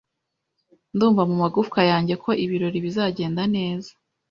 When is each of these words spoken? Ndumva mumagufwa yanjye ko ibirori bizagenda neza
Ndumva 0.93 1.21
mumagufwa 1.29 1.79
yanjye 1.91 2.13
ko 2.23 2.29
ibirori 2.43 2.77
bizagenda 2.85 3.43
neza 3.55 3.91